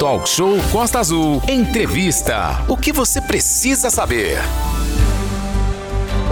[0.00, 1.42] Talk Show Costa Azul.
[1.46, 2.64] Entrevista.
[2.66, 4.38] O que você precisa saber?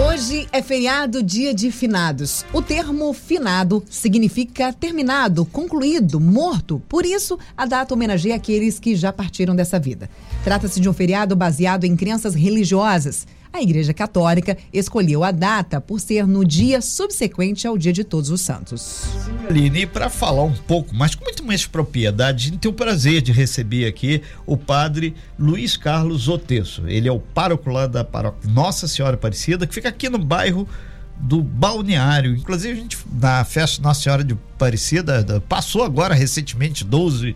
[0.03, 2.47] Hoje é feriado, dia de finados.
[2.51, 6.81] O termo finado significa terminado, concluído, morto.
[6.89, 10.09] Por isso, a data homenageia aqueles que já partiram dessa vida.
[10.43, 13.27] Trata-se de um feriado baseado em crenças religiosas.
[13.53, 18.31] A Igreja Católica escolheu a data por ser no dia subsequente ao Dia de Todos
[18.31, 19.05] os Santos.
[19.49, 23.87] Aline, para falar um pouco mais, com muito mais propriedade, tem o prazer de receber
[23.87, 26.83] aqui o padre Luiz Carlos Otesso.
[26.87, 30.69] Ele é o pároco lá da paróquia Nossa Senhora Aparecida, que fica aqui no bairro
[31.17, 32.37] do Balneário.
[32.37, 37.35] Inclusive, a gente, na festa Nossa Senhora de Aparecida, passou agora recentemente, 12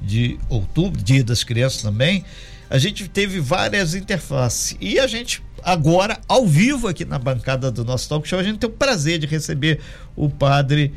[0.00, 2.24] de outubro, Dia das Crianças também.
[2.68, 7.84] A gente teve várias interfaces e a gente agora, ao vivo aqui na bancada do
[7.84, 9.80] nosso talk show, a gente tem o prazer de receber
[10.14, 10.92] o padre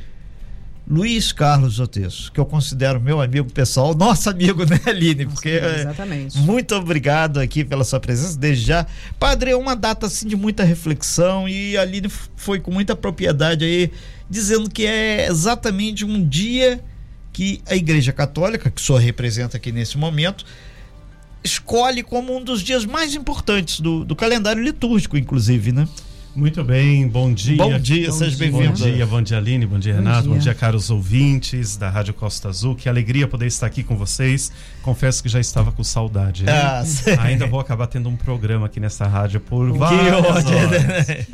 [0.90, 5.26] Luiz Carlos Otesso, que eu considero meu amigo pessoal, nosso amigo, né, Aline?
[5.26, 6.38] Porque é, exatamente.
[6.38, 8.86] muito obrigado aqui pela sua presença desde já.
[9.20, 13.66] Padre, é uma data assim de muita reflexão e a Aline foi com muita propriedade
[13.66, 13.92] aí
[14.30, 16.82] dizendo que é exatamente um dia
[17.34, 20.46] que a Igreja Católica, que o senhor representa aqui nesse momento,
[21.44, 25.88] escolhe como um dos dias mais importantes do, do calendário litúrgico, inclusive, né?
[26.38, 27.58] Muito bem, bom dia.
[27.58, 28.68] Bom dia, seja bem-vindo.
[28.68, 30.32] Bom dia, bom dia Aline, bom dia bom Renato, dia.
[30.34, 32.76] bom dia caros ouvintes da Rádio Costa Azul.
[32.76, 34.52] Que alegria poder estar aqui com vocês.
[34.84, 36.44] Confesso que já estava com saudade.
[36.44, 36.52] Né?
[36.52, 36.84] Ah,
[37.22, 41.08] Ainda vou acabar tendo um programa aqui nessa rádio por várias ódio, horas.
[41.08, 41.26] Né?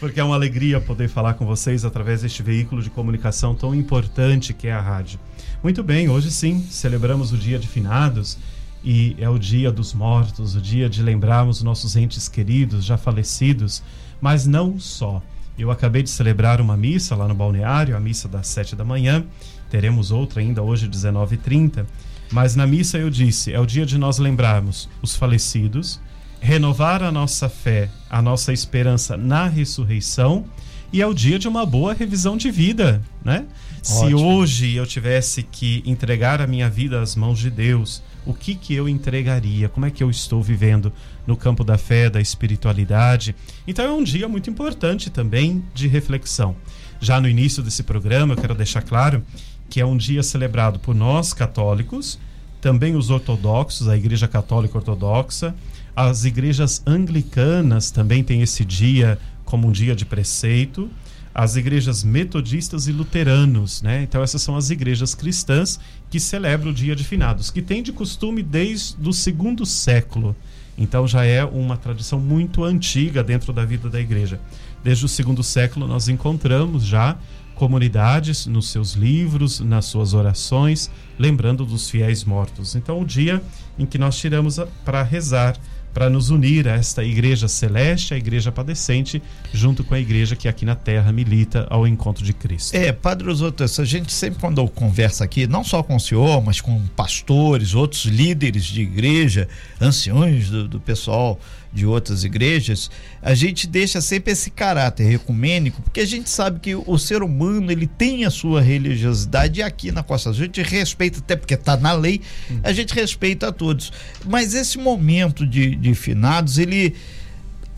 [0.00, 4.54] Porque é uma alegria poder falar com vocês através deste veículo de comunicação tão importante
[4.54, 5.20] que é a rádio.
[5.62, 8.38] Muito bem, hoje sim, celebramos o Dia de Finados
[8.84, 13.82] e é o dia dos mortos, o dia de lembrarmos nossos entes queridos já falecidos,
[14.20, 15.22] mas não só.
[15.58, 19.24] Eu acabei de celebrar uma missa lá no balneário, a missa das sete da manhã.
[19.68, 21.84] Teremos outra ainda hoje, 19h30.
[22.30, 26.00] Mas na missa eu disse: é o dia de nós lembrarmos os falecidos,
[26.40, 30.44] renovar a nossa fé, a nossa esperança na ressurreição,
[30.92, 33.44] e é o dia de uma boa revisão de vida, né?
[33.82, 38.54] Se hoje eu tivesse que entregar a minha vida às mãos de Deus, o que
[38.54, 39.70] que eu entregaria?
[39.70, 40.92] Como é que eu estou vivendo
[41.26, 43.34] no campo da fé, da espiritualidade?
[43.66, 46.54] Então é um dia muito importante também de reflexão.
[47.00, 49.24] Já no início desse programa, eu quero deixar claro
[49.70, 52.18] que é um dia celebrado por nós católicos,
[52.60, 55.54] também os ortodoxos, a Igreja Católica Ortodoxa,
[55.96, 60.90] as igrejas anglicanas também têm esse dia como um dia de preceito
[61.34, 64.02] as igrejas metodistas e luteranos, né?
[64.02, 65.78] Então essas são as igrejas cristãs
[66.10, 70.34] que celebram o Dia de Finados, que tem de costume desde o segundo século.
[70.76, 74.40] Então já é uma tradição muito antiga dentro da vida da igreja.
[74.82, 77.16] Desde o segundo século nós encontramos já
[77.54, 82.76] comunidades nos seus livros, nas suas orações, lembrando dos fiéis mortos.
[82.76, 83.42] Então o dia
[83.76, 85.56] em que nós tiramos para rezar
[85.98, 89.20] para nos unir a esta igreja celeste, a igreja padecente,
[89.52, 92.72] junto com a igreja que aqui na terra milita ao encontro de Cristo.
[92.72, 96.60] É, Padre Osório, a gente sempre quando conversa aqui, não só com o senhor, mas
[96.60, 99.48] com pastores, outros líderes de igreja,
[99.80, 101.40] anciões do, do pessoal
[101.72, 102.90] de outras igrejas,
[103.20, 107.70] a gente deixa sempre esse caráter ecumênico, porque a gente sabe que o ser humano
[107.70, 111.54] ele tem a sua religiosidade e aqui na Costa Azul a gente respeita, até porque
[111.54, 112.20] está na lei,
[112.62, 113.92] a gente respeita a todos.
[114.24, 116.94] Mas esse momento de, de finados, ele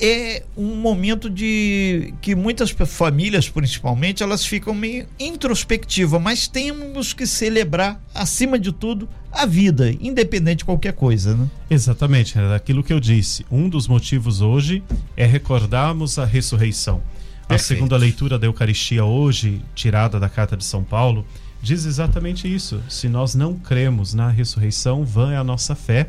[0.00, 7.26] é um momento de que muitas famílias, principalmente, elas ficam meio introspectivas, mas temos que
[7.26, 11.48] celebrar, acima de tudo, a vida, independente de qualquer coisa, né?
[11.68, 13.44] Exatamente, é aquilo que eu disse.
[13.50, 14.82] Um dos motivos hoje
[15.16, 17.02] é recordarmos a ressurreição.
[17.48, 21.26] A segunda leitura da Eucaristia hoje, tirada da Carta de São Paulo,
[21.60, 22.80] diz exatamente isso.
[22.88, 26.08] Se nós não cremos na ressurreição, vã é a nossa fé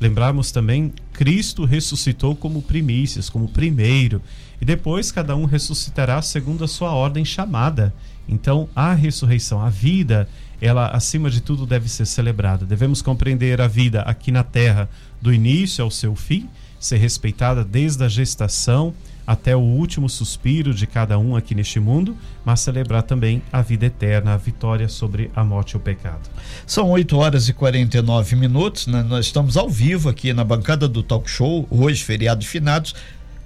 [0.00, 4.20] Lembrarmos também, Cristo ressuscitou como primícias, como primeiro,
[4.60, 7.94] e depois cada um ressuscitará segundo a sua ordem chamada.
[8.28, 10.28] Então, a ressurreição, a vida,
[10.60, 12.64] ela acima de tudo deve ser celebrada.
[12.64, 14.88] Devemos compreender a vida aqui na terra,
[15.20, 16.48] do início ao seu fim,
[16.80, 18.94] ser respeitada desde a gestação
[19.26, 23.86] até o último suspiro de cada um aqui neste mundo, mas celebrar também a vida
[23.86, 26.28] eterna, a vitória sobre a morte e o pecado.
[26.66, 29.02] São 8 horas e 49 minutos, né?
[29.02, 32.94] nós estamos ao vivo aqui na bancada do Talk Show, hoje, feriado de finados,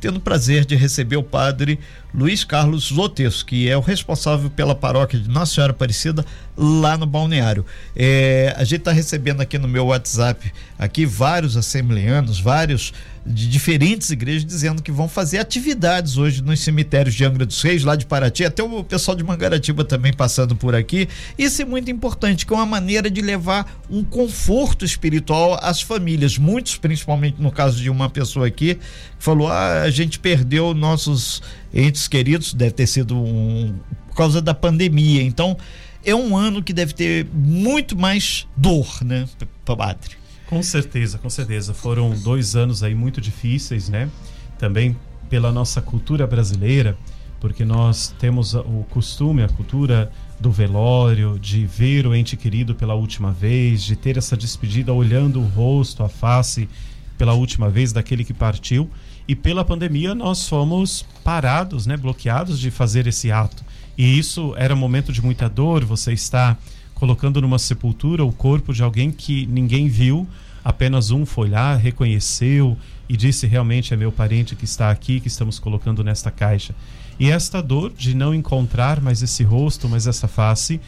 [0.00, 1.78] tendo o prazer de receber o padre
[2.14, 6.24] Luiz Carlos Lotes, que é o responsável pela paróquia de Nossa Senhora Aparecida
[6.56, 7.64] lá no balneário.
[7.94, 12.92] É, a gente está recebendo aqui no meu WhatsApp aqui vários assembleanos, vários
[13.28, 17.84] de diferentes igrejas dizendo que vão fazer atividades hoje nos cemitérios de Angra dos Reis,
[17.84, 21.08] lá de Paraty, até o pessoal de Mangaratiba também passando por aqui.
[21.36, 26.38] Isso é muito importante, que é uma maneira de levar um conforto espiritual às famílias.
[26.38, 28.78] Muitos, principalmente no caso de uma pessoa aqui,
[29.18, 31.42] falou: ah, a gente perdeu nossos
[31.72, 33.74] entes queridos, deve ter sido um,
[34.08, 35.22] por causa da pandemia.
[35.22, 35.56] Então,
[36.04, 39.28] é um ano que deve ter muito mais dor, né,
[39.64, 40.17] padre?
[40.48, 41.74] Com certeza, com certeza.
[41.74, 44.08] Foram dois anos aí muito difíceis, né?
[44.58, 44.96] Também
[45.28, 46.96] pela nossa cultura brasileira,
[47.38, 50.10] porque nós temos o costume, a cultura
[50.40, 55.38] do velório, de ver o ente querido pela última vez, de ter essa despedida olhando
[55.38, 56.66] o rosto, a face
[57.18, 58.88] pela última vez daquele que partiu.
[59.26, 63.62] E pela pandemia nós fomos parados, né, bloqueados de fazer esse ato.
[63.98, 66.56] E isso era um momento de muita dor, você está
[66.98, 70.26] colocando numa sepultura o corpo de alguém que ninguém viu,
[70.64, 72.76] apenas um foi lá, reconheceu
[73.08, 76.74] e disse realmente é meu parente que está aqui, que estamos colocando nesta caixa.
[77.18, 80.80] E esta dor de não encontrar mais esse rosto, mais essa face,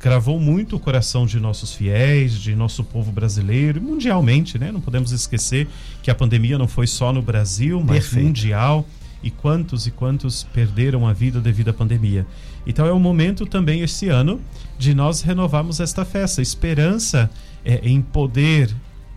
[0.00, 4.70] gravou muito o coração de nossos fiéis, de nosso povo brasileiro, mundialmente, né?
[4.70, 5.66] Não podemos esquecer
[6.02, 8.26] que a pandemia não foi só no Brasil, mas Perfeito.
[8.26, 8.86] mundial.
[9.22, 12.26] E quantos e quantos perderam a vida devido à pandemia.
[12.66, 14.40] Então é o momento também esse ano
[14.78, 16.42] de nós renovarmos esta festa.
[16.42, 17.30] Esperança
[17.64, 18.74] é, em poder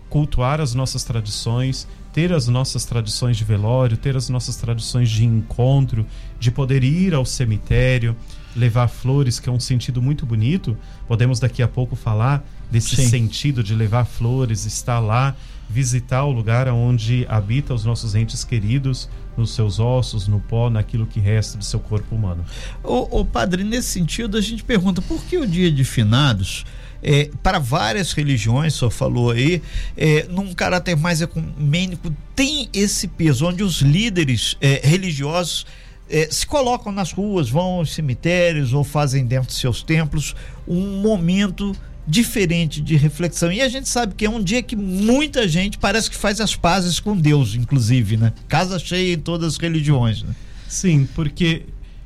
[0.09, 5.23] cultuar as nossas tradições, ter as nossas tradições de velório, ter as nossas tradições de
[5.23, 6.05] encontro,
[6.39, 8.15] de poder ir ao cemitério,
[8.55, 10.75] levar flores, que é um sentido muito bonito.
[11.07, 13.07] Podemos daqui a pouco falar desse Sim.
[13.07, 15.35] sentido de levar flores, estar lá,
[15.69, 19.07] visitar o lugar onde habita os nossos entes queridos,
[19.37, 22.43] nos seus ossos, no pó, naquilo que resta de seu corpo humano.
[22.83, 26.65] O, o padre, nesse sentido, a gente pergunta por que o dia de finados
[27.01, 29.61] é, para várias religiões, senhor falou aí,
[29.95, 35.65] é, num caráter mais ecumênico, tem esse peso, onde os líderes é, religiosos
[36.09, 40.35] é, se colocam nas ruas, vão aos cemitérios ou fazem dentro de seus templos
[40.67, 41.75] um momento
[42.09, 43.51] diferente de reflexão.
[43.51, 46.55] E a gente sabe que é um dia que muita gente parece que faz as
[46.55, 48.33] pazes com Deus, inclusive, né?
[48.47, 50.23] Casa cheia em todas as religiões.
[50.23, 50.33] Né?
[50.67, 51.63] Sim, porque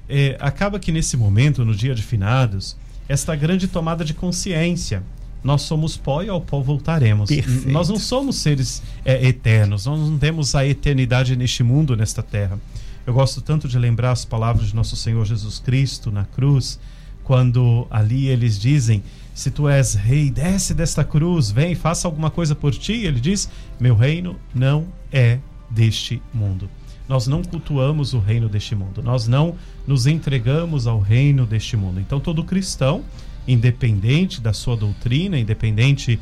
[0.09, 2.75] é, acaba que nesse momento, no dia de finados,
[3.07, 5.01] esta grande tomada de consciência.
[5.41, 7.29] Nós somos pó e ao pó voltaremos.
[7.29, 7.69] Perfeito.
[7.69, 12.57] Nós não somos seres é, eternos, nós não temos a eternidade neste mundo, nesta terra.
[13.06, 16.79] Eu gosto tanto de lembrar as palavras de nosso Senhor Jesus Cristo na cruz,
[17.25, 19.03] quando ali eles dizem:
[19.33, 22.94] Se tu és rei, desce desta cruz, vem, faça alguma coisa por ti.
[23.06, 23.50] Ele diz:
[23.80, 25.39] Meu reino não é
[25.69, 26.69] deste mundo.
[27.09, 32.00] Nós não cultuamos o reino deste mundo, nós não nos entregamos ao reino deste mundo.
[32.00, 33.03] Então, todo cristão,
[33.45, 36.18] independente da sua doutrina, independente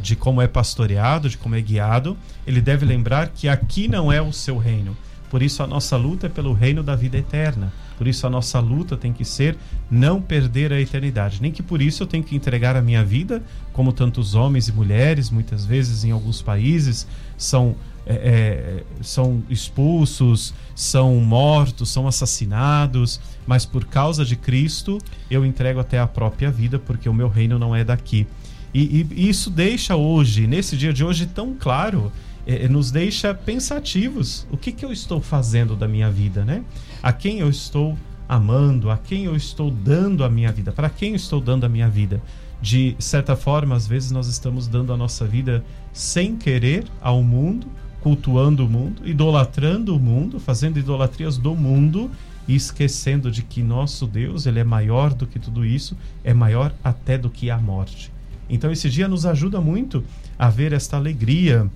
[0.00, 2.16] de como é pastoreado, de como é guiado,
[2.46, 4.96] ele deve lembrar que aqui não é o seu reino
[5.32, 7.72] por isso a nossa luta é pelo reino da vida eterna.
[8.02, 9.56] Por isso a nossa luta tem que ser
[9.88, 11.40] não perder a eternidade.
[11.40, 13.40] Nem que por isso eu tenho que entregar a minha vida,
[13.72, 17.06] como tantos homens e mulheres, muitas vezes em alguns países,
[17.38, 24.98] são, é, é, são expulsos, são mortos, são assassinados, mas por causa de Cristo
[25.30, 28.26] eu entrego até a própria vida, porque o meu reino não é daqui.
[28.74, 32.10] E, e isso deixa hoje, nesse dia de hoje, tão claro
[32.46, 34.46] é, nos deixa pensativos.
[34.50, 36.64] O que, que eu estou fazendo da minha vida, né?
[37.02, 37.96] A quem eu estou
[38.28, 41.68] amando, a quem eu estou dando a minha vida, para quem eu estou dando a
[41.68, 42.22] minha vida.
[42.60, 47.66] De certa forma, às vezes nós estamos dando a nossa vida sem querer ao mundo,
[48.00, 52.10] cultuando o mundo, idolatrando o mundo, fazendo idolatrias do mundo
[52.46, 56.72] e esquecendo de que nosso Deus, ele é maior do que tudo isso, é maior
[56.82, 58.12] até do que a morte.
[58.48, 60.04] Então esse dia nos ajuda muito
[60.38, 61.70] a ver esta alegria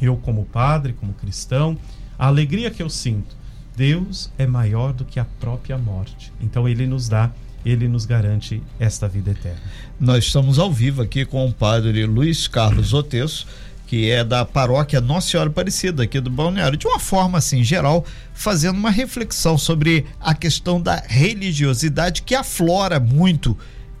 [0.00, 1.76] eu como padre, como cristão,
[2.18, 3.36] a alegria que eu sinto,
[3.76, 6.32] Deus é maior do que a própria morte.
[6.40, 7.30] Então ele nos dá,
[7.64, 9.60] ele nos garante esta vida eterna.
[10.00, 13.46] Nós estamos ao vivo aqui com o padre Luiz Carlos Otesso,
[13.86, 18.04] que é da paróquia Nossa Senhora Aparecida aqui do Balneário, de uma forma assim geral,
[18.34, 23.56] fazendo uma reflexão sobre a questão da religiosidade que aflora muito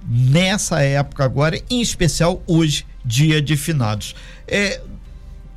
[0.08, 4.14] nessa época agora, em especial hoje, dia de finados.
[4.46, 4.80] É,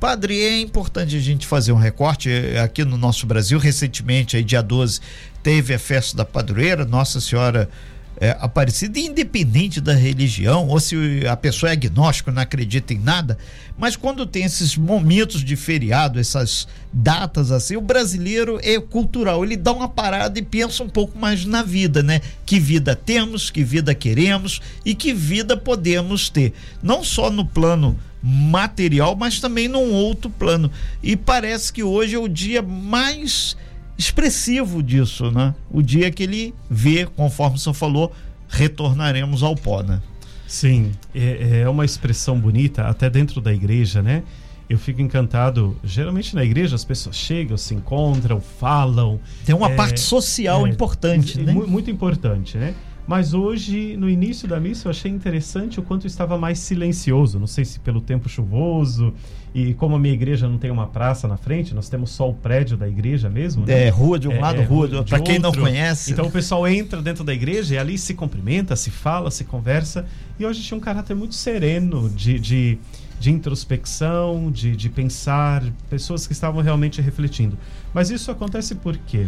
[0.00, 3.58] Padre, é importante a gente fazer um recorte é, aqui no nosso Brasil.
[3.58, 4.98] Recentemente, aí, dia 12,
[5.42, 7.68] teve a festa da padroeira, Nossa Senhora
[8.16, 10.96] é, Aparecida, independente da religião, ou se
[11.30, 13.36] a pessoa é agnóstico, não acredita em nada,
[13.76, 19.56] mas quando tem esses momentos de feriado, essas datas assim, o brasileiro é cultural, ele
[19.56, 22.22] dá uma parada e pensa um pouco mais na vida, né?
[22.46, 26.54] Que vida temos, que vida queremos e que vida podemos ter.
[26.82, 30.70] Não só no plano material, mas também num outro plano.
[31.02, 33.56] E parece que hoje é o dia mais
[33.96, 35.54] expressivo disso, né?
[35.70, 38.12] O dia que ele vê, conforme o senhor falou,
[38.48, 40.00] retornaremos ao pó, né?
[40.46, 44.22] Sim, é, é uma expressão bonita, até dentro da igreja, né?
[44.68, 45.76] Eu fico encantado.
[45.82, 49.20] Geralmente na igreja as pessoas chegam, se encontram, falam.
[49.44, 51.52] Tem uma é, parte social é, importante, né?
[51.52, 52.74] Muito importante, né?
[53.10, 57.40] Mas hoje, no início da missa, eu achei interessante o quanto estava mais silencioso.
[57.40, 59.12] Não sei se pelo tempo chuvoso
[59.52, 62.34] e como a minha igreja não tem uma praça na frente, nós temos só o
[62.34, 63.66] prédio da igreja mesmo.
[63.66, 63.86] Né?
[63.86, 65.10] É, rua de um é, lado, é, rua de outro.
[65.10, 66.12] Para quem não conhece.
[66.12, 70.06] Então o pessoal entra dentro da igreja e ali se cumprimenta, se fala, se conversa.
[70.38, 72.78] E hoje tinha um caráter muito sereno de, de
[73.18, 77.58] de introspecção, de, de pensar, pessoas que estavam realmente refletindo.
[77.92, 79.26] Mas isso acontece porque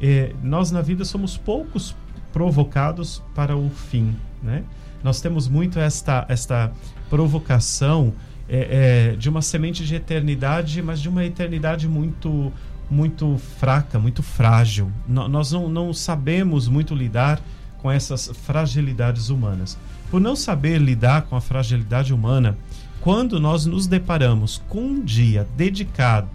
[0.00, 1.94] eh, nós na vida somos poucos
[2.34, 4.64] provocados para o fim, né?
[5.04, 6.72] Nós temos muito esta, esta
[7.08, 8.12] provocação
[8.48, 12.52] é, é, de uma semente de eternidade, mas de uma eternidade muito
[12.90, 14.90] muito fraca, muito frágil.
[15.08, 17.40] Nós não, não sabemos muito lidar
[17.78, 19.78] com essas fragilidades humanas.
[20.10, 22.58] Por não saber lidar com a fragilidade humana,
[23.00, 26.28] quando nós nos deparamos com um dia dedicado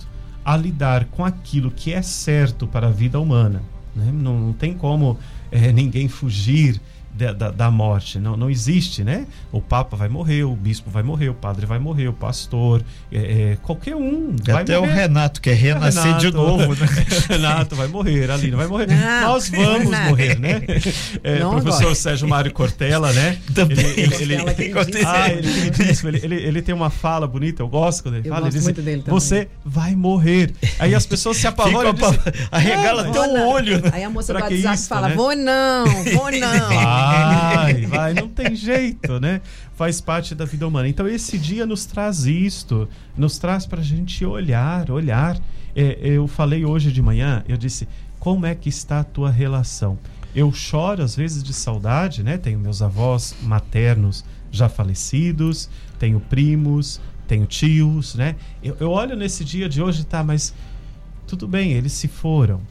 [0.44, 3.62] a lidar com aquilo que é certo para a vida humana,
[3.96, 4.12] né?
[4.12, 5.20] não, não tem como
[5.52, 6.80] é, ninguém fugir
[7.20, 8.18] da, da, da, morte.
[8.18, 9.28] Não, não existe, né?
[9.52, 13.18] O Papa vai morrer, o Bispo vai morrer, o Padre vai morrer, o Pastor, é,
[13.18, 14.36] é, qualquer um.
[14.54, 14.92] Até morrer.
[14.92, 16.88] o Renato quer renascer Renato, de novo, né?
[17.28, 18.88] Renato vai morrer, a Lina vai morrer.
[18.88, 20.04] Não, Nós vamos não.
[20.06, 20.62] morrer, né?
[21.22, 21.96] É, professor agora.
[21.96, 23.38] Sérgio Mário Cortella, né?
[23.54, 23.78] Também.
[23.78, 25.50] Ele, ele, ele, ah, ele,
[26.04, 28.46] ele, ele, ele, tem uma fala bonita, eu gosto quando ele eu fala.
[28.46, 29.20] Gosto ele muito dele também.
[29.20, 30.54] Você vai morrer.
[30.80, 31.94] Aí as pessoas se apavoram.
[32.52, 33.82] Arregala até o olho.
[33.92, 35.16] Aí a moça do WhatsApp isso, fala: né?
[35.16, 37.09] vou não, vou não.
[37.10, 39.42] Vai, vai, não tem jeito, né?
[39.76, 40.88] Faz parte da vida humana.
[40.88, 42.88] Então esse dia nos traz isto,
[43.18, 45.40] nos traz para a gente olhar, olhar.
[45.76, 47.88] É, eu falei hoje de manhã, eu disse,
[48.20, 49.98] como é que está a tua relação?
[50.36, 52.38] Eu choro às vezes de saudade, né?
[52.38, 58.36] Tenho meus avós maternos já falecidos, tenho primos, tenho tios, né?
[58.64, 60.54] Eu, eu olho nesse dia de hoje, tá, mas
[61.28, 62.62] tudo bem, eles se foram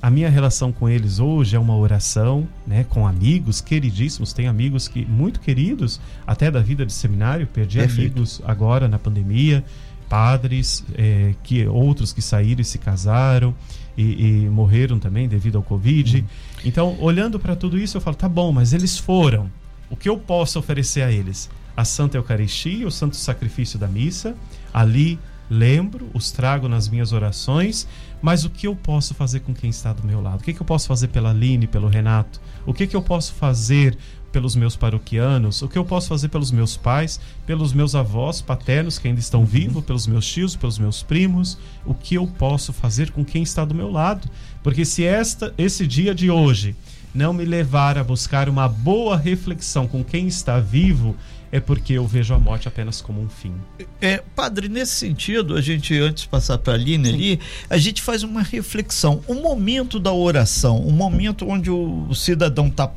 [0.00, 4.32] a minha relação com eles hoje é uma oração, né, com amigos queridíssimos.
[4.32, 7.46] Tem amigos que muito queridos, até da vida de seminário.
[7.48, 8.12] Perdi Perfeito.
[8.12, 9.64] amigos agora na pandemia,
[10.08, 13.52] padres, é, que outros que saíram e se casaram
[13.96, 16.18] e, e morreram também devido ao Covid.
[16.18, 16.24] Uhum.
[16.64, 19.50] Então, olhando para tudo isso, eu falo, tá bom, mas eles foram.
[19.90, 21.50] O que eu posso oferecer a eles?
[21.76, 24.36] A Santa Eucaristia, o Santo Sacrifício da Missa.
[24.72, 25.18] Ali
[25.50, 27.88] lembro, os trago nas minhas orações
[28.20, 30.40] mas o que eu posso fazer com quem está do meu lado?
[30.40, 32.40] O que, que eu posso fazer pela Aline, pelo Renato?
[32.66, 33.96] O que, que eu posso fazer
[34.32, 35.62] pelos meus paroquianos?
[35.62, 39.44] O que eu posso fazer pelos meus pais, pelos meus avós paternos que ainda estão
[39.44, 41.58] vivos, pelos meus tios, pelos meus primos?
[41.86, 44.28] O que eu posso fazer com quem está do meu lado?
[44.62, 46.74] Porque se esta, esse dia de hoje
[47.14, 51.16] não me levar a buscar uma boa reflexão com quem está vivo,
[51.50, 53.54] é porque eu vejo a morte apenas como um fim.
[54.00, 57.40] É, padre, nesse sentido, a gente, antes de passar para a Aline ali,
[57.70, 59.22] a gente faz uma reflexão.
[59.26, 62.90] O momento da oração, o momento onde o cidadão está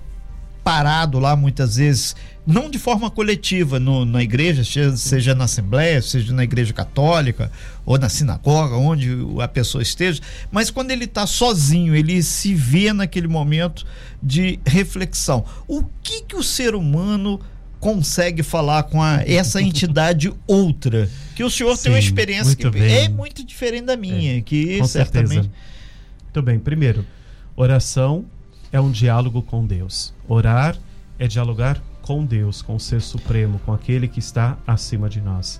[0.63, 2.15] parado lá muitas vezes,
[2.45, 4.63] não de forma coletiva no, na igreja,
[4.95, 7.51] seja na Assembleia, seja na igreja católica
[7.85, 12.93] ou na sinagoga, onde a pessoa esteja, mas quando ele está sozinho, ele se vê
[12.93, 13.85] naquele momento
[14.21, 15.45] de reflexão.
[15.67, 17.39] O que que o ser humano
[17.81, 21.09] consegue falar com a, essa entidade outra.
[21.35, 22.93] Que o senhor Sim, tem uma experiência que bem.
[22.93, 25.33] é muito diferente da minha, é, que com certamente.
[25.33, 25.51] Certeza.
[26.23, 26.59] Muito bem.
[26.59, 27.05] Primeiro,
[27.55, 28.23] oração
[28.71, 30.13] é um diálogo com Deus.
[30.27, 30.77] Orar
[31.17, 35.59] é dialogar com Deus, com o Ser Supremo, com aquele que está acima de nós.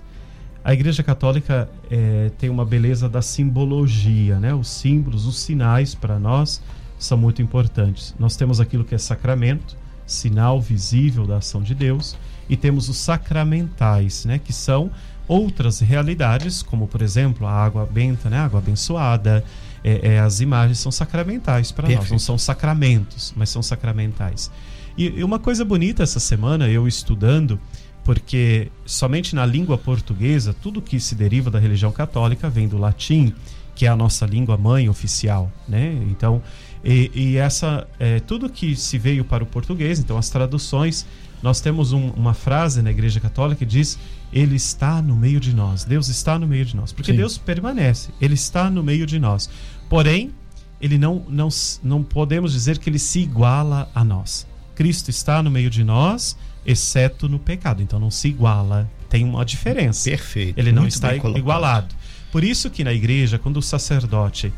[0.63, 4.53] A Igreja Católica é, tem uma beleza da simbologia, né?
[4.53, 6.61] Os símbolos, os sinais para nós
[6.99, 8.13] são muito importantes.
[8.19, 9.75] Nós temos aquilo que é sacramento,
[10.11, 12.15] sinal visível da ação de Deus,
[12.49, 14.91] e temos os sacramentais, né, que são
[15.27, 19.43] outras realidades, como por exemplo a água benta, né, a água abençoada,
[19.83, 24.51] é, é, as imagens são sacramentais para nós, não são sacramentos, mas são sacramentais.
[24.97, 27.59] E, e uma coisa bonita essa semana, eu estudando,
[28.03, 33.33] porque somente na língua portuguesa, tudo que se deriva da religião católica vem do latim,
[33.73, 35.97] que é a nossa língua mãe oficial, né?
[36.09, 36.41] Então,
[36.83, 41.05] E, e essa é, tudo que se veio para o português, então as traduções,
[41.41, 43.97] nós temos um, uma frase na Igreja Católica que diz:
[44.33, 45.83] Ele está no meio de nós.
[45.83, 47.17] Deus está no meio de nós, porque Sim.
[47.17, 48.09] Deus permanece.
[48.19, 49.49] Ele está no meio de nós.
[49.89, 50.31] Porém,
[50.79, 51.49] ele não, não,
[51.83, 54.47] não podemos dizer que ele se iguala a nós.
[54.73, 56.35] Cristo está no meio de nós,
[56.65, 57.83] exceto no pecado.
[57.83, 58.89] Então não se iguala.
[59.07, 60.09] Tem uma diferença.
[60.09, 60.57] Perfeito.
[60.57, 61.93] Ele não está igualado.
[62.31, 64.51] Por isso que na igreja, quando o sacerdote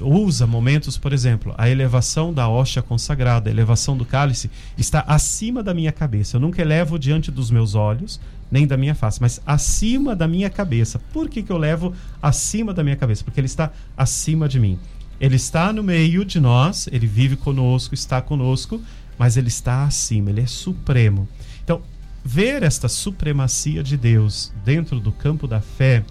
[0.00, 5.62] usa momentos, por exemplo, a elevação da hóstia consagrada, a elevação do cálice, está acima
[5.62, 6.36] da minha cabeça.
[6.36, 10.48] Eu nunca elevo diante dos meus olhos, nem da minha face, mas acima da minha
[10.48, 10.98] cabeça.
[11.12, 13.24] Por que, que eu levo acima da minha cabeça?
[13.24, 14.78] Porque ele está acima de mim.
[15.20, 18.80] Ele está no meio de nós, ele vive conosco, está conosco,
[19.18, 21.28] mas ele está acima, ele é supremo.
[21.64, 21.82] Então,
[22.24, 26.04] ver esta supremacia de Deus dentro do campo da fé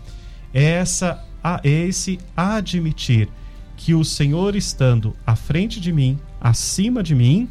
[0.53, 1.24] é essa
[1.63, 3.29] é esse admitir
[3.77, 7.48] que o Senhor estando à frente de mim, acima de mim,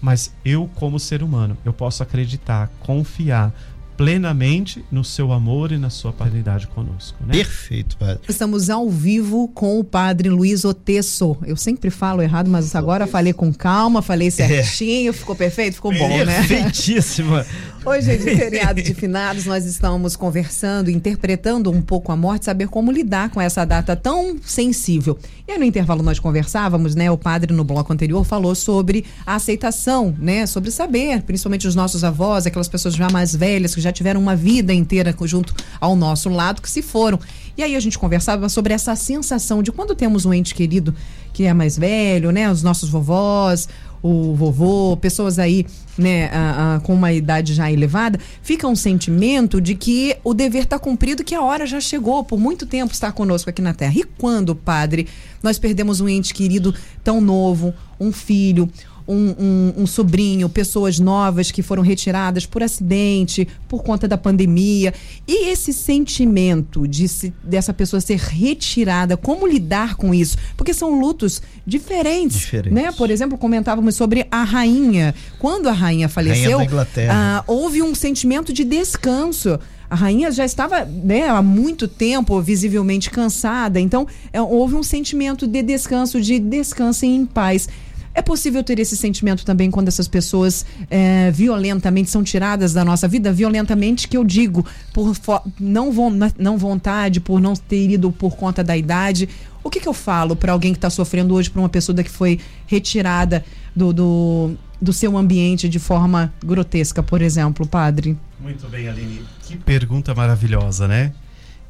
[0.00, 3.52] mas eu como ser humano, eu posso acreditar, confiar,
[3.96, 7.18] plenamente no seu amor e na sua paternidade conosco.
[7.24, 7.34] Né?
[7.34, 8.20] Perfeito, padre.
[8.28, 11.36] Estamos ao vivo com o padre Luiz Otesso.
[11.44, 15.12] Eu sempre falo errado, mas agora falei com calma, falei certinho, é.
[15.12, 16.44] ficou perfeito, ficou bom, né?
[16.46, 17.46] Perfeitíssima.
[17.84, 22.68] Hoje é de feriado de finados, nós estamos conversando, interpretando um pouco a morte, saber
[22.68, 25.18] como lidar com essa data tão sensível.
[25.48, 27.10] E aí no intervalo nós conversávamos, né?
[27.10, 30.46] O padre no bloco anterior falou sobre a aceitação, né?
[30.46, 34.36] Sobre saber, principalmente os nossos avós, aquelas pessoas já mais velhas que já tiveram uma
[34.36, 37.18] vida inteira junto ao nosso lado, que se foram.
[37.56, 40.94] E aí a gente conversava sobre essa sensação de quando temos um ente querido
[41.32, 42.48] que é mais velho, né?
[42.48, 43.68] Os nossos vovós,
[44.02, 45.64] o vovô, pessoas aí,
[45.96, 50.64] né, a, a, com uma idade já elevada, fica um sentimento de que o dever
[50.64, 53.94] está cumprido, que a hora já chegou, por muito tempo está conosco aqui na Terra.
[53.96, 55.06] E quando, padre,
[55.42, 58.68] nós perdemos um ente querido tão novo, um filho,
[59.06, 64.94] um, um, um, sobrinho, pessoas novas que foram retiradas por acidente, por conta da pandemia.
[65.26, 70.36] E esse sentimento de se, dessa pessoa ser retirada, como lidar com isso?
[70.56, 72.38] Porque são lutos diferentes.
[72.38, 72.72] diferentes.
[72.72, 72.92] Né?
[72.92, 75.14] Por exemplo, comentávamos sobre a rainha.
[75.38, 79.58] Quando a rainha faleceu, rainha ah, houve um sentimento de descanso.
[79.92, 85.46] A rainha já estava né, há muito tempo visivelmente cansada, então é, houve um sentimento
[85.46, 87.68] de descanso, de descansem em paz.
[88.14, 93.08] É possível ter esse sentimento também quando essas pessoas é, violentamente são tiradas da nossa
[93.08, 93.32] vida?
[93.32, 95.14] Violentamente, que eu digo, por
[95.58, 99.28] não, vo não vontade, por não ter ido por conta da idade.
[99.64, 102.10] O que, que eu falo para alguém que está sofrendo hoje, para uma pessoa que
[102.10, 108.18] foi retirada do, do, do seu ambiente de forma grotesca, por exemplo, padre?
[108.40, 109.22] Muito bem, Aline.
[109.46, 111.12] Que pergunta maravilhosa, né?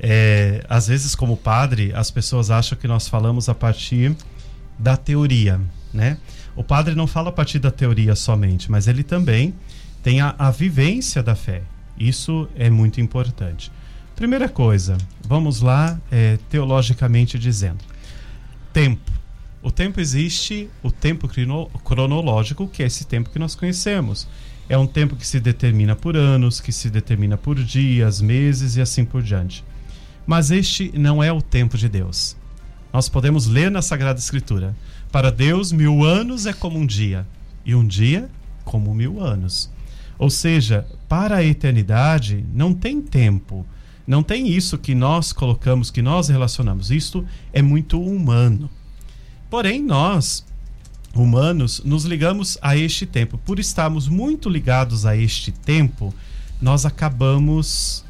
[0.01, 4.17] É, às vezes, como padre, as pessoas acham que nós falamos a partir
[4.79, 5.61] da teoria
[5.93, 6.19] né?
[6.57, 9.55] O padre não fala a partir da teoria somente, mas ele também
[10.03, 11.63] tem a, a vivência da fé.
[11.99, 13.71] Isso é muito importante.
[14.17, 17.85] Primeira coisa, vamos lá, é, teologicamente dizendo:
[18.73, 19.11] tempo.
[19.63, 21.29] O tempo existe, o tempo
[21.85, 24.27] cronológico, que é esse tempo que nós conhecemos.
[24.69, 28.81] É um tempo que se determina por anos, que se determina por dias, meses e
[28.81, 29.65] assim por diante.
[30.27, 32.37] Mas este não é o tempo de Deus.
[32.93, 34.77] Nós podemos ler na Sagrada Escritura:
[35.11, 37.27] para Deus, mil anos é como um dia,
[37.65, 38.29] e um dia
[38.65, 39.71] como mil anos.
[40.19, 43.67] Ou seja, para a eternidade não tem tempo.
[44.07, 46.91] Não tem isso que nós colocamos, que nós relacionamos.
[46.91, 48.69] Isto é muito humano.
[49.49, 50.45] Porém, nós,
[51.15, 53.39] humanos, nos ligamos a este tempo.
[53.39, 56.13] Por estarmos muito ligados a este tempo,
[56.61, 58.05] nós acabamos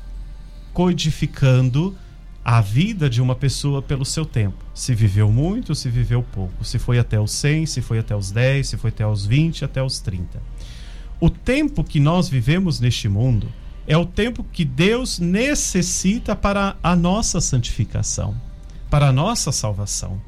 [0.73, 1.97] codificando
[2.45, 4.65] a vida de uma pessoa pelo seu tempo.
[4.75, 6.65] Se viveu muito, se viveu pouco.
[6.65, 9.65] Se foi até os 100, se foi até os 10, se foi até os 20,
[9.65, 10.43] até os 30.
[11.21, 13.49] O tempo que nós vivemos neste mundo
[13.87, 18.35] é o tempo que Deus necessita para a nossa santificação,
[18.91, 20.21] para a nossa salvação.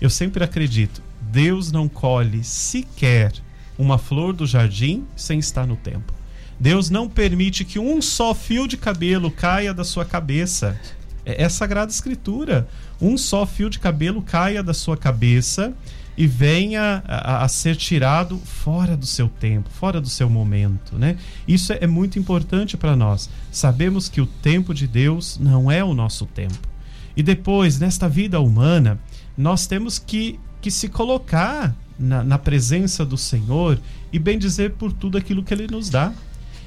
[0.00, 3.32] Eu sempre acredito, Deus não colhe sequer
[3.78, 6.12] uma flor do jardim sem estar no tempo.
[6.58, 10.78] Deus não permite que um só fio de cabelo caia da sua cabeça
[11.24, 12.68] é, é sagrada escritura.
[13.00, 15.74] Um só fio de cabelo caia da sua cabeça
[16.16, 21.16] e venha a, a, ser tirado fora do seu tempo, fora do seu momento, né?
[21.46, 23.28] Isso é, é muito importante para nós.
[23.50, 26.68] Sabemos que o tempo de Deus não é o nosso tempo.
[27.16, 28.98] E depois, nesta vida humana,
[29.36, 33.78] nós temos que, que se colocar na, na presença do Senhor
[34.12, 36.12] e bem dizer por tudo aquilo que Ele nos dá.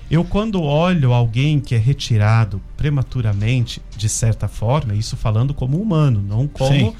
[0.09, 6.21] Eu, quando olho alguém que é retirado prematuramente, de certa forma, isso falando como humano,
[6.21, 6.95] não como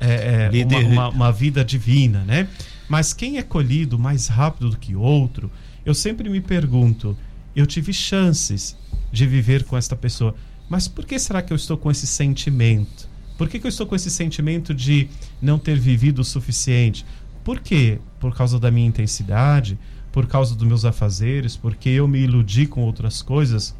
[0.00, 2.48] é, é, uma, uma, uma vida divina, né?
[2.88, 5.50] Mas quem é colhido mais rápido do que outro,
[5.84, 7.16] eu sempre me pergunto,
[7.54, 8.76] eu tive chances
[9.12, 10.34] de viver com esta pessoa,
[10.68, 13.08] mas por que será que eu estou com esse sentimento?
[13.36, 15.08] Por que, que eu estou com esse sentimento de
[15.42, 17.04] não ter vivido o suficiente?
[17.44, 17.98] Por quê?
[18.18, 19.78] Por causa da minha intensidade,
[20.16, 23.76] por causa dos meus afazeres, porque eu me iludi com outras coisas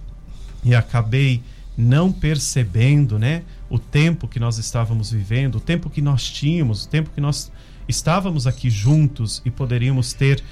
[0.63, 1.43] e acabei
[1.79, 6.89] não percebendo, né, o tempo que nós estávamos vivendo, o tempo que nós tínhamos, o
[6.91, 7.51] tempo que nós
[7.89, 10.45] estávamos aqui juntos e poderíamos ter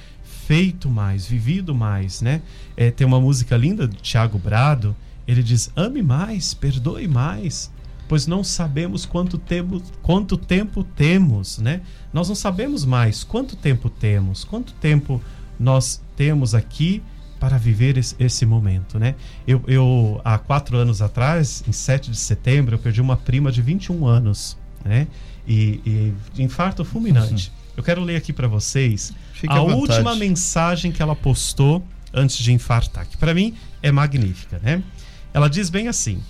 [0.47, 2.41] feito mais, vivido mais, né?
[2.75, 4.97] É, tem uma música linda do Tiago Brado,
[5.29, 7.71] ele diz: ame mais, perdoe mais,
[8.09, 11.83] pois não sabemos quanto tempo, quanto tempo temos, né?
[12.11, 15.21] Nós não sabemos mais quanto tempo temos, quanto tempo
[15.59, 17.03] nós temos aqui
[17.39, 19.15] para viver esse, esse momento, né?
[19.47, 23.61] Eu, eu, há quatro anos atrás, em 7 de setembro, eu perdi uma prima de
[23.61, 25.07] 21 anos, né?
[25.47, 27.49] E, e de infarto fulminante.
[27.49, 27.65] Uhum.
[27.77, 32.53] Eu quero ler aqui para vocês Fique a última mensagem que ela postou antes de
[32.53, 34.81] infartar, que para mim é magnífica, né?
[35.33, 36.23] Ela diz bem assim: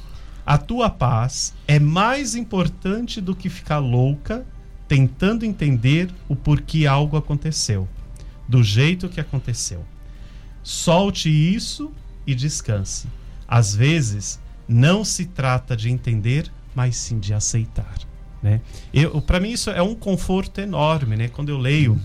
[0.47, 4.45] a tua paz é mais importante do que ficar louca
[4.89, 7.89] tentando entender o porquê algo aconteceu,
[8.49, 9.85] do jeito que aconteceu.
[10.63, 11.93] Solte isso
[12.27, 13.09] e descanse.
[13.47, 17.99] Às vezes, não se trata de entender, mas sim de aceitar.
[18.43, 18.61] Né?
[19.27, 21.17] Para mim, isso é um conforto enorme.
[21.17, 21.29] Né?
[21.29, 22.01] Quando eu leio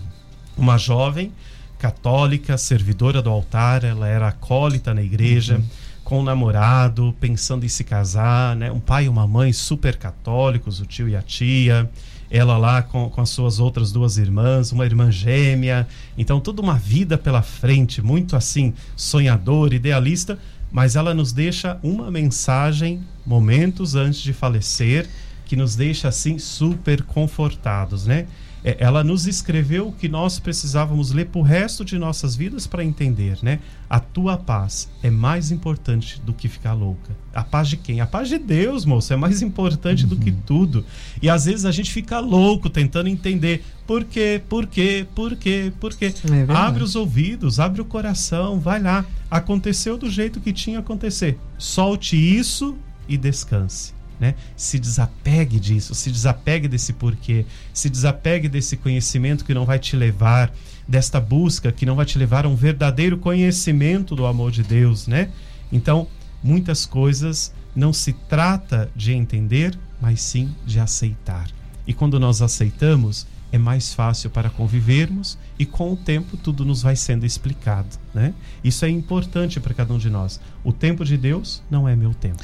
[0.56, 1.32] uma jovem
[1.78, 5.56] católica, servidora do altar, ela era acólita na igreja.
[5.56, 8.72] Uhum com o namorado, pensando em se casar, né?
[8.72, 11.88] Um pai e uma mãe super católicos, o tio e a tia,
[12.30, 15.86] ela lá com, com as suas outras duas irmãs, uma irmã gêmea.
[16.16, 20.38] Então, toda uma vida pela frente, muito assim, sonhador, idealista,
[20.70, 25.08] mas ela nos deixa uma mensagem momentos antes de falecer
[25.44, 28.26] que nos deixa assim super confortados, né?
[28.64, 32.66] É, ela nos escreveu o que nós precisávamos ler para o resto de nossas vidas
[32.66, 33.60] para entender, né?
[33.88, 37.16] A tua paz é mais importante do que ficar louca.
[37.34, 38.00] A paz de quem?
[38.00, 40.10] A paz de Deus, moço, é mais importante uhum.
[40.10, 40.40] do que uhum.
[40.46, 40.84] tudo.
[41.22, 45.72] E às vezes a gente fica louco tentando entender por quê, por quê, por quê,
[45.80, 46.14] por quê.
[46.30, 49.04] É abre os ouvidos, abre o coração, vai lá.
[49.30, 51.38] Aconteceu do jeito que tinha que acontecer.
[51.58, 52.76] Solte isso
[53.08, 53.99] e descanse.
[54.20, 54.34] Né?
[54.54, 59.96] Se desapegue disso, se desapegue desse porquê, se desapegue desse conhecimento que não vai te
[59.96, 60.52] levar,
[60.86, 65.06] desta busca que não vai te levar a um verdadeiro conhecimento do amor de Deus,
[65.06, 65.30] né?
[65.72, 66.06] Então,
[66.42, 71.48] muitas coisas não se trata de entender, mas sim de aceitar.
[71.86, 76.82] E quando nós aceitamos, é mais fácil para convivermos e com o tempo tudo nos
[76.82, 78.34] vai sendo explicado, né?
[78.62, 80.40] Isso é importante para cada um de nós.
[80.62, 82.42] O tempo de Deus não é meu tempo.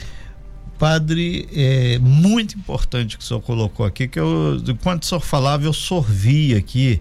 [0.79, 5.65] Padre, é muito importante que o senhor colocou aqui, que eu, enquanto o senhor falava,
[5.65, 7.01] eu sorvi aqui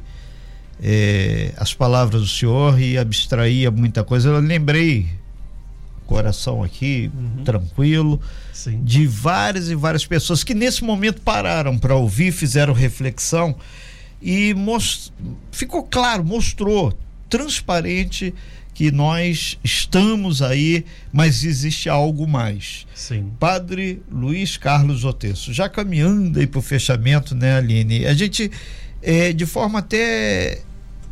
[0.82, 4.30] é, as palavras do senhor e abstraía muita coisa.
[4.30, 5.08] Eu lembrei,
[6.06, 7.44] coração aqui, uhum.
[7.44, 8.22] tranquilo,
[8.54, 8.82] Sim.
[8.84, 13.56] de várias e várias pessoas que nesse momento pararam para ouvir, fizeram reflexão
[14.22, 15.12] e most...
[15.52, 16.94] ficou claro, mostrou
[17.30, 18.34] transparente
[18.76, 22.86] que nós estamos aí, mas existe algo mais.
[22.94, 23.32] Sim.
[23.40, 28.06] Padre Luiz Carlos Otesso, já caminhando aí para o fechamento, né, Aline?
[28.06, 28.52] A gente,
[29.02, 30.62] é, de forma até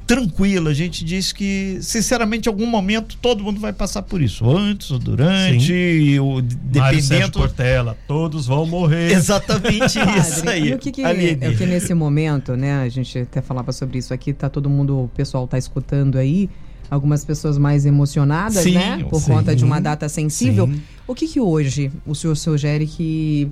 [0.05, 4.45] tranquila, a gente diz que, sinceramente, em algum momento todo mundo vai passar por isso,
[4.45, 7.39] antes ou durante, e o, dependendo.
[7.39, 9.13] Portela, todos vão morrer.
[9.13, 10.71] Exatamente isso aí.
[10.71, 12.81] E o que, que é o que nesse momento, né?
[12.81, 16.49] A gente até falava sobre isso aqui, tá todo mundo, o pessoal tá escutando aí
[16.93, 19.03] algumas pessoas mais emocionadas, sim, né?
[19.09, 20.67] Por sim, conta de uma data sensível.
[20.67, 20.81] Sim.
[21.07, 23.51] O que que hoje o senhor sugere que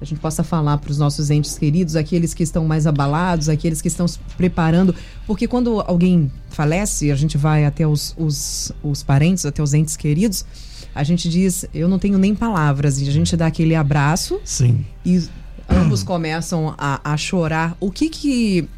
[0.00, 3.82] a gente possa falar para os nossos entes queridos, aqueles que estão mais abalados, aqueles
[3.82, 4.94] que estão se preparando,
[5.26, 9.96] porque quando alguém falece, a gente vai até os, os, os parentes, até os entes
[9.96, 10.46] queridos,
[10.94, 14.40] a gente diz, eu não tenho nem palavras, e a gente dá aquele abraço.
[14.42, 14.84] Sim.
[15.04, 15.22] E
[15.68, 17.76] ambos começam a, a chorar.
[17.78, 18.68] O que que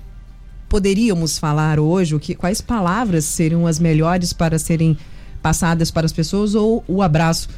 [0.73, 2.15] poderíamos falar hoje?
[2.15, 4.97] O que, quais palavras seriam as melhores para serem
[5.43, 7.51] passadas para as pessoas ou o abraço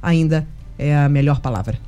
[0.00, 0.48] ainda
[0.78, 1.78] é a melhor palavra?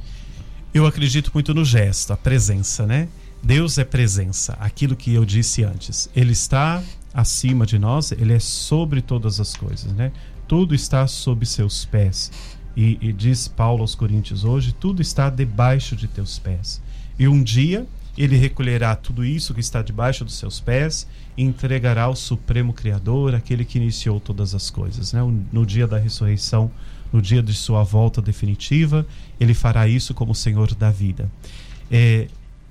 [0.74, 3.08] Eu acredito muito no gesto, a presença, né?
[3.42, 6.10] Deus é presença, aquilo que eu disse antes.
[6.14, 6.82] Ele está
[7.14, 10.12] acima de nós, ele é sobre todas as coisas, né?
[10.46, 12.30] Tudo está sob seus pés.
[12.76, 16.82] E, e diz Paulo aos Coríntios hoje: tudo está debaixo de teus pés.
[17.18, 17.86] E um dia
[18.16, 23.34] ele recolherá tudo isso que está debaixo dos seus pés e entregará ao Supremo Criador,
[23.34, 25.12] aquele que iniciou todas as coisas.
[25.12, 25.20] Né?
[25.52, 26.70] No dia da ressurreição,
[27.12, 29.06] no dia de sua volta definitiva,
[29.38, 31.30] ele fará isso como Senhor da vida.
[31.90, 32.28] É,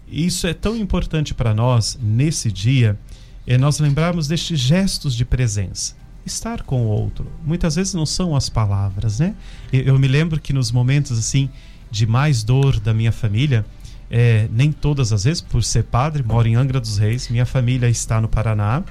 [0.08, 2.98] isso é tão importante para nós nesse dia,
[3.46, 5.96] é nós lembrarmos destes gestos de presença.
[6.26, 7.28] Estar com o outro.
[7.46, 9.36] Muitas vezes não são as palavras, né?
[9.72, 11.50] Eu, me lembro que nos momentos assim
[11.92, 13.64] de mais dor da minha família,
[14.10, 17.89] é, nem todas as vezes, por ser padre, moro em Angra dos Reis, minha família
[17.89, 18.84] está no Paraná,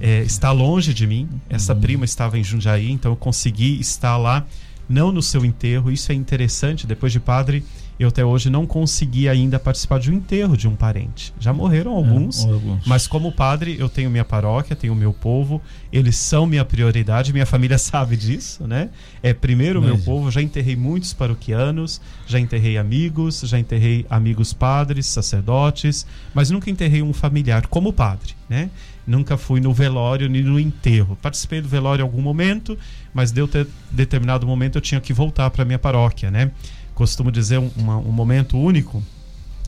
[0.00, 1.28] é, está longe de mim.
[1.48, 1.80] Essa uhum.
[1.80, 4.46] prima estava em Jundiaí, então eu consegui estar lá,
[4.88, 5.90] não no seu enterro.
[5.90, 6.86] Isso é interessante.
[6.86, 7.64] Depois de padre,
[7.98, 11.32] eu até hoje não consegui ainda participar de um enterro de um parente.
[11.40, 15.12] Já morreram é, alguns, é, alguns, mas como padre eu tenho minha paróquia, tenho meu
[15.12, 18.90] povo, eles são minha prioridade, minha família sabe disso, né?
[19.22, 24.52] É primeiro o meu povo, já enterrei muitos paroquianos, já enterrei amigos, já enterrei amigos
[24.52, 28.70] padres, sacerdotes, mas nunca enterrei um familiar como padre, né?
[29.06, 31.16] Nunca fui no velório nem no enterro.
[31.22, 32.76] Participei do velório em algum momento,
[33.14, 36.50] mas deu ter, determinado momento eu tinha que voltar para minha paróquia, né?
[36.96, 39.02] Costumo dizer, um, um momento único.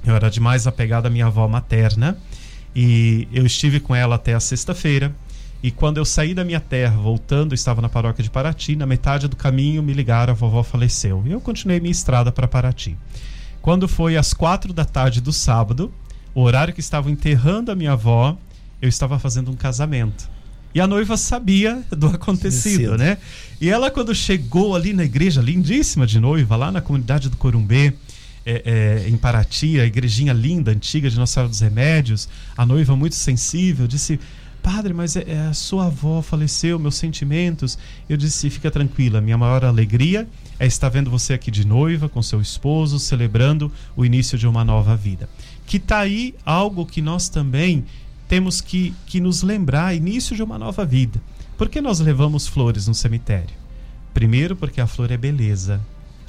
[0.04, 2.18] Eu era demais apegado à minha avó materna
[2.74, 5.14] e eu estive com ela até a sexta-feira.
[5.62, 8.76] E quando eu saí da minha terra, voltando, estava na paróquia de Paraty.
[8.76, 11.22] Na metade do caminho, me ligaram: a vovó faleceu.
[11.26, 12.96] E eu continuei minha estrada para Paraty.
[13.60, 15.92] Quando foi às quatro da tarde do sábado,
[16.34, 18.38] o horário que estavam enterrando a minha avó,
[18.80, 20.30] eu estava fazendo um casamento.
[20.74, 23.18] E a noiva sabia do acontecido, né?
[23.60, 27.94] E ela, quando chegou ali na igreja, lindíssima de noiva, lá na comunidade do Corumbê,
[28.44, 32.96] é, é, em Paraty, a igrejinha linda, antiga de Nossa Senhora dos Remédios, a noiva
[32.96, 34.18] muito sensível, disse:
[34.62, 37.78] Padre, mas é, é, a sua avó faleceu, meus sentimentos.
[38.08, 40.26] Eu disse: Fica tranquila, minha maior alegria
[40.58, 44.64] é estar vendo você aqui de noiva, com seu esposo, celebrando o início de uma
[44.64, 45.28] nova vida.
[45.66, 47.84] Que tá aí algo que nós também
[48.28, 51.20] temos que, que nos lembrar início de uma nova vida.
[51.56, 53.56] Por que nós levamos flores no cemitério?
[54.14, 55.80] Primeiro, porque a flor é beleza.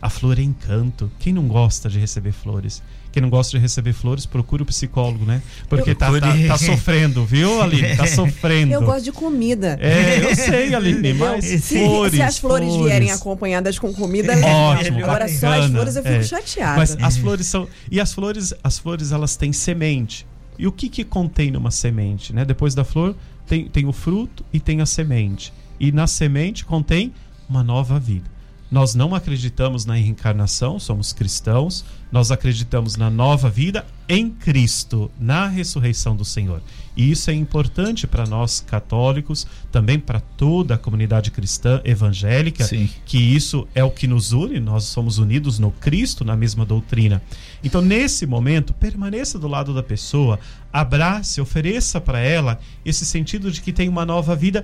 [0.02, 1.12] A flor é encanto.
[1.20, 2.82] Quem não gosta de receber flores?
[3.12, 5.42] Quem não gosta de receber flores, procura o psicólogo, né?
[5.68, 7.98] Porque tá, tá, tá, sofrendo, viu, Aline?
[7.98, 8.72] Tá sofrendo.
[8.72, 9.78] Eu gosto de comida.
[9.82, 14.34] É, eu sei, Aline, mas se, flores, se as flores, flores, vierem acompanhadas com comida,
[14.34, 15.00] é ótimo.
[15.00, 16.24] Agora bacana, só as flores eu fico é.
[16.24, 16.78] chateada.
[16.78, 20.26] Mas as flores são e as flores, as flores elas têm semente.
[20.60, 22.34] E o que, que contém numa semente?
[22.34, 22.44] Né?
[22.44, 23.16] Depois da flor,
[23.48, 25.54] tem, tem o fruto e tem a semente.
[25.80, 27.14] E na semente contém
[27.50, 28.30] uma nova vida.
[28.72, 35.48] Nós não acreditamos na reencarnação, somos cristãos, nós acreditamos na nova vida em Cristo, na
[35.48, 36.62] ressurreição do Senhor.
[36.96, 42.90] E isso é importante para nós católicos, também para toda a comunidade cristã evangélica, Sim.
[43.06, 47.24] que isso é o que nos une, nós somos unidos no Cristo, na mesma doutrina.
[47.64, 50.40] Então, nesse momento, permaneça do lado da pessoa,
[50.72, 54.64] abrace, ofereça para ela esse sentido de que tem uma nova vida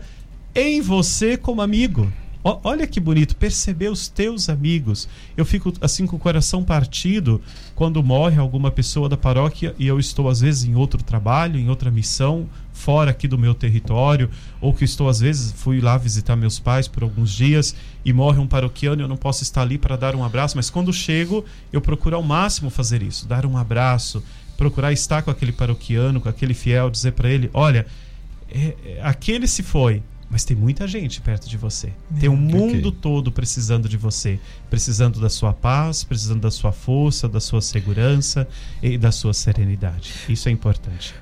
[0.53, 2.11] em você como amigo
[2.63, 5.09] olha que bonito, perceber os teus amigos.
[5.35, 7.41] Eu fico assim com o coração partido
[7.73, 11.69] quando morre alguma pessoa da paróquia e eu estou às vezes em outro trabalho, em
[11.69, 14.29] outra missão, fora aqui do meu território,
[14.61, 18.39] ou que estou às vezes fui lá visitar meus pais por alguns dias e morre
[18.39, 21.81] um paroquiano, eu não posso estar ali para dar um abraço, mas quando chego, eu
[21.81, 24.23] procuro ao máximo fazer isso, dar um abraço,
[24.55, 27.87] procurar estar com aquele paroquiano, com aquele fiel, dizer para ele, olha,
[28.49, 31.91] é, é, aquele se foi, mas tem muita gente perto de você.
[32.19, 32.99] Tem um mundo okay.
[33.01, 34.39] todo precisando de você.
[34.69, 38.47] Precisando da sua paz, precisando da sua força, da sua segurança
[38.81, 40.13] e da sua serenidade.
[40.27, 41.13] Isso é importante.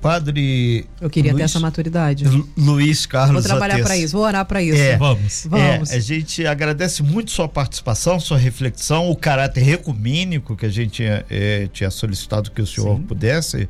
[0.00, 0.86] Padre.
[1.00, 2.24] Eu queria Luiz, ter essa maturidade.
[2.24, 3.42] Lu, Luiz Carlos.
[3.42, 4.80] Vou trabalhar para isso, vou orar para isso.
[4.80, 5.46] É, vamos.
[5.48, 5.90] Vamos.
[5.90, 11.02] É, a gente agradece muito sua participação, sua reflexão, o caráter ecumênico que a gente
[11.04, 13.02] é, tinha solicitado que o senhor Sim.
[13.02, 13.68] pudesse.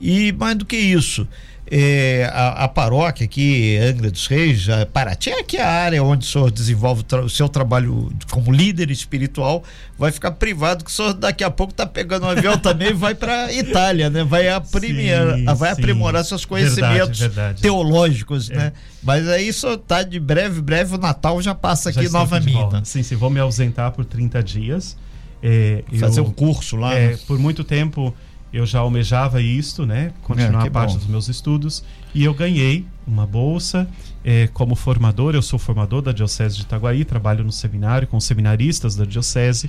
[0.00, 1.28] E mais do que isso,
[1.70, 6.26] é, a, a, paróquia aqui, Angra dos Reis, a Paraty, é aqui a área onde
[6.26, 9.62] o senhor desenvolve o seu trabalho como líder espiritual,
[9.98, 12.94] vai ficar privado, que o senhor daqui a pouco está pegando um avião também e
[12.94, 14.24] vai para Itália, né?
[14.24, 15.80] Vai, aprimorar, sim, vai sim.
[15.80, 17.62] aprimorar seus conhecimentos verdade, verdade.
[17.62, 18.56] teológicos, é.
[18.56, 18.72] né?
[19.02, 22.88] Mas aí só tá de breve, breve, o Natal já passa já aqui novamente.
[22.88, 24.96] Sim, sim, vou me ausentar por 30 dias.
[25.42, 26.94] É, Fazer eu, um curso lá.
[26.94, 27.18] É, né?
[27.26, 28.14] Por muito tempo
[28.52, 30.12] eu já almejava isto, né?
[30.22, 30.98] Continuar é, a parte bom.
[30.98, 31.84] dos meus estudos.
[32.14, 33.88] E eu ganhei uma bolsa
[34.24, 35.34] é, como formador.
[35.34, 39.68] Eu sou formador da Diocese de Itaguaí, trabalho no seminário com seminaristas da Diocese.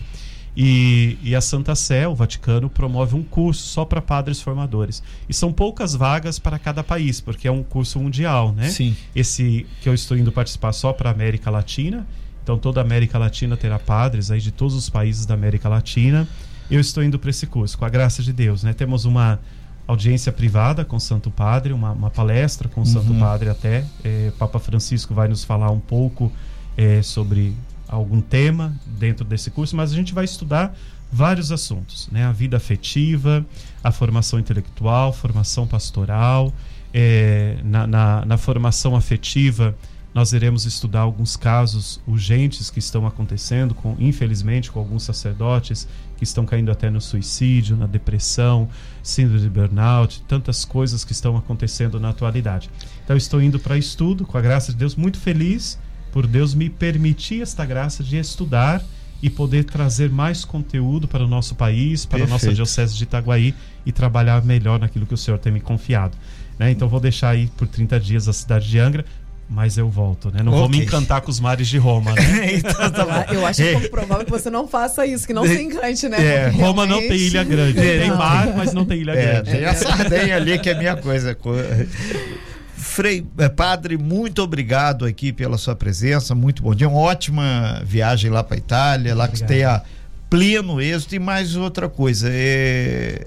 [0.55, 5.01] E, e, a Santa Sé, o Vaticano, promove um curso só para padres formadores.
[5.27, 8.69] E são poucas vagas para cada país, porque é um curso mundial, né?
[8.69, 8.95] Sim.
[9.15, 12.05] Esse que eu estou indo participar só para a América Latina.
[12.43, 16.27] Então toda a América Latina terá padres aí de todos os países da América Latina
[16.69, 18.63] eu estou indo para esse curso, com a graça de Deus.
[18.63, 18.73] Né?
[18.73, 19.39] Temos uma
[19.87, 22.89] audiência privada com o Santo Padre, uma, uma palestra com o uhum.
[22.89, 23.83] Santo Padre até.
[24.03, 26.31] É, Papa Francisco vai nos falar um pouco
[26.77, 27.55] é, sobre
[27.87, 30.77] algum tema dentro desse curso, mas a gente vai estudar
[31.11, 32.23] vários assuntos, né?
[32.25, 33.43] A vida afetiva,
[33.83, 36.53] a formação intelectual, formação pastoral,
[36.93, 39.75] é, na, na, na, formação afetiva
[40.13, 45.87] nós iremos estudar alguns casos urgentes que estão acontecendo, com, infelizmente, com alguns sacerdotes
[46.19, 48.67] que estão caindo até no suicídio, na depressão,
[49.01, 52.69] síndrome de burnout, tantas coisas que estão acontecendo na atualidade.
[53.03, 55.79] Então, estou indo para estudo, com a graça de Deus, muito feliz
[56.11, 58.83] por Deus me permitir esta graça de estudar
[59.21, 62.31] e poder trazer mais conteúdo para o nosso país, para Perfeito.
[62.31, 63.55] a nossa Diocese de Itaguaí
[63.85, 66.17] e trabalhar melhor naquilo que o Senhor tem me confiado.
[66.57, 66.71] Né?
[66.71, 69.05] Então, vou deixar aí por 30 dias a cidade de Angra
[69.49, 70.43] mas eu volto, né?
[70.43, 70.59] Não okay.
[70.59, 72.53] vou me encantar com os mares de Roma, né?
[72.53, 73.71] então, tá eu acho é.
[73.71, 76.23] pouco provável que você não faça isso, que não se encante, né?
[76.23, 76.49] É.
[76.49, 77.79] Roma não tem ilha grande.
[77.79, 79.51] É, tem mar, mas não tem ilha é, grande.
[79.51, 81.35] Tem a Sardenha ali, que é minha coisa.
[82.77, 88.29] Frei, é, padre, muito obrigado aqui pela sua presença, muito bom dia, uma ótima viagem
[88.29, 89.81] lá para Itália, lá que tenha
[90.29, 93.25] pleno êxito e mais outra coisa, é...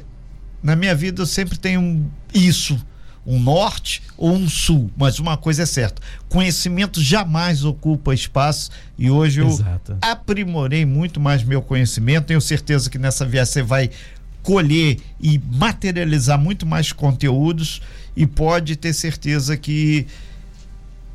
[0.62, 2.80] na minha vida eu sempre tenho isso,
[3.26, 9.10] um norte ou um sul, mas uma coisa é certa: conhecimento jamais ocupa espaço e
[9.10, 9.96] hoje eu Exato.
[10.00, 12.26] aprimorei muito mais meu conhecimento.
[12.26, 13.90] Tenho certeza que nessa viagem você vai
[14.42, 17.80] colher e materializar muito mais conteúdos
[18.16, 20.06] e pode ter certeza que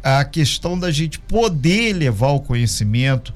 [0.02, 3.34] a questão da gente poder levar o conhecimento,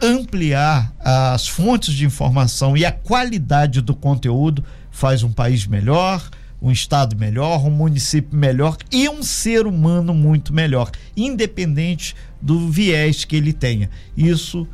[0.00, 6.26] ampliar as fontes de informação e a qualidade do conteúdo faz um país melhor,
[6.60, 13.24] um estado melhor, um município melhor e um ser humano muito melhor, independente do viés
[13.24, 13.88] que ele tenha.
[14.16, 14.66] Isso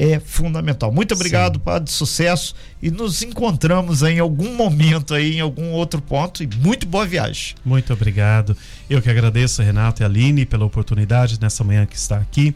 [0.00, 0.92] é fundamental.
[0.92, 1.64] Muito obrigado, Sim.
[1.64, 6.86] Padre, sucesso e nos encontramos em algum momento aí em algum outro ponto e muito
[6.86, 7.56] boa viagem.
[7.64, 8.56] Muito obrigado.
[8.88, 12.54] Eu que agradeço Renato e Aline pela oportunidade nessa manhã que está aqui.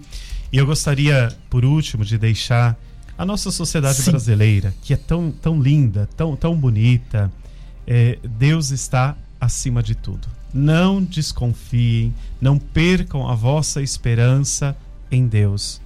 [0.53, 2.79] E eu gostaria, por último, de deixar
[3.18, 4.11] a nossa sociedade Sim.
[4.12, 7.33] brasileira, que é tão, tão linda, tão, tão bonita,
[7.87, 10.29] é, Deus está acima de tudo.
[10.53, 14.77] Não desconfiem, não percam a vossa esperança
[15.11, 15.81] em Deus.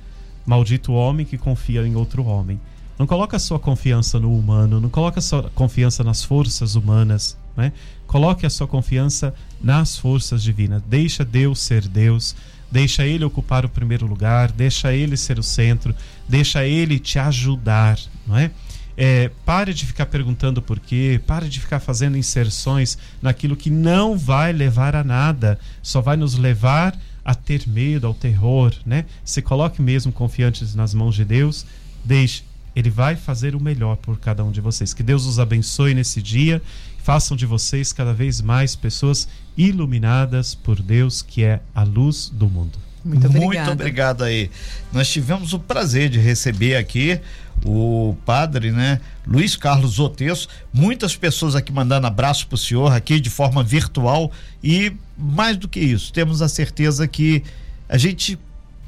[0.44, 2.60] Maldito o homem que confia em outro homem.
[2.98, 7.36] Não coloque a sua confiança no humano, não coloque a sua confiança nas forças humanas,
[7.56, 7.72] né?
[8.06, 10.82] Coloque a sua confiança nas forças divinas.
[10.88, 12.34] Deixa Deus ser Deus,
[12.70, 15.94] deixa ele ocupar o primeiro lugar, deixa ele ser o centro,
[16.28, 18.50] deixa ele te ajudar, não é?
[18.96, 24.16] É, pare de ficar perguntando por quê, pare de ficar fazendo inserções naquilo que não
[24.16, 29.04] vai levar a nada, só vai nos levar a ter medo, ao terror, né?
[29.24, 31.66] Se coloque mesmo confiantes nas mãos de Deus,
[32.04, 34.94] deixe, ele vai fazer o melhor por cada um de vocês.
[34.94, 36.62] Que Deus os abençoe nesse dia,
[37.02, 42.48] façam de vocês cada vez mais pessoas iluminadas por Deus, que é a luz do
[42.48, 42.78] mundo.
[43.04, 44.50] Muito, Muito obrigado aí.
[44.92, 47.20] Nós tivemos o prazer de receber aqui
[47.64, 53.30] o padre, né, Luiz Carlos Otesso, muitas pessoas aqui mandando abraço pro senhor aqui de
[53.30, 54.30] forma virtual
[54.62, 57.42] e mais do que isso, temos a certeza que
[57.88, 58.38] a gente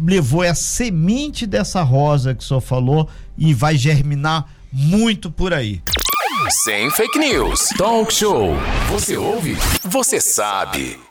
[0.00, 5.82] levou a semente dessa rosa que o senhor falou e vai germinar muito por aí.
[6.50, 7.68] Sem fake news.
[7.76, 8.54] Talk show.
[8.90, 9.56] Você ouve?
[9.82, 11.07] Você sabe.